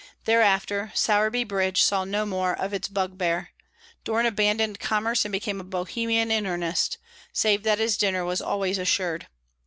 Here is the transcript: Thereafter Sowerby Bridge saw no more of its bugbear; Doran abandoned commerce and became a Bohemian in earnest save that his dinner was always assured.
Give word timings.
Thereafter 0.25 0.91
Sowerby 0.95 1.43
Bridge 1.43 1.83
saw 1.83 2.05
no 2.05 2.25
more 2.25 2.55
of 2.55 2.73
its 2.73 2.87
bugbear; 2.87 3.49
Doran 4.03 4.25
abandoned 4.25 4.79
commerce 4.79 5.25
and 5.25 5.31
became 5.31 5.61
a 5.61 5.63
Bohemian 5.63 6.31
in 6.31 6.47
earnest 6.47 6.97
save 7.31 7.61
that 7.61 7.77
his 7.77 7.97
dinner 7.97 8.25
was 8.25 8.41
always 8.41 8.79
assured. 8.79 9.27